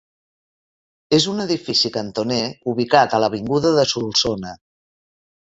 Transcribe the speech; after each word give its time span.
És 1.17 1.27
un 1.33 1.43
edifici 1.43 1.91
cantoner 1.97 2.39
ubicat 2.73 3.15
a 3.15 3.21
l'avinguda 3.25 3.75
de 3.79 3.87
Solsona. 3.95 4.57